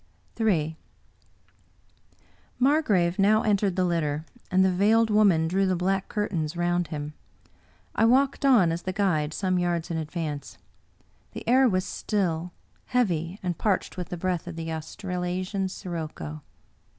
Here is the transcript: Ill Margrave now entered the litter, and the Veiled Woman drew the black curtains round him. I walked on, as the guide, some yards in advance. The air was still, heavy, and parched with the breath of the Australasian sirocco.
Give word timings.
Ill 0.39 0.73
Margrave 2.57 3.19
now 3.19 3.43
entered 3.43 3.75
the 3.75 3.85
litter, 3.85 4.25
and 4.49 4.65
the 4.65 4.71
Veiled 4.71 5.11
Woman 5.11 5.47
drew 5.47 5.67
the 5.67 5.75
black 5.75 6.09
curtains 6.09 6.57
round 6.57 6.87
him. 6.87 7.13
I 7.93 8.05
walked 8.05 8.43
on, 8.43 8.71
as 8.71 8.81
the 8.81 8.93
guide, 8.93 9.31
some 9.31 9.59
yards 9.59 9.91
in 9.91 9.97
advance. 9.97 10.57
The 11.33 11.47
air 11.47 11.69
was 11.69 11.85
still, 11.85 12.51
heavy, 12.85 13.37
and 13.43 13.59
parched 13.59 13.95
with 13.95 14.09
the 14.09 14.17
breath 14.17 14.47
of 14.47 14.55
the 14.55 14.73
Australasian 14.73 15.69
sirocco. 15.69 16.41